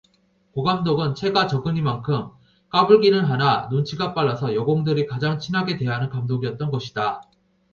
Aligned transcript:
고감독은 0.55 1.13
체가 1.13 1.45
적으니만큼 1.45 2.29
까불기는 2.69 3.23
하나 3.23 3.67
눈치가 3.67 4.15
빨라서 4.15 4.55
여공들이 4.55 5.05
가장 5.05 5.37
친하게 5.37 5.77
대하는 5.77 6.09
감독이었던 6.09 6.71
것이다. 6.71 7.21